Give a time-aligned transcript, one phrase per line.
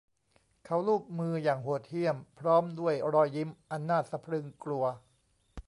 [0.65, 4.85] เขาลูบมืออย่างโหดเหี้ยมพร้อมด้วยรอยยิ้มอันน่าสะพรึงกลัว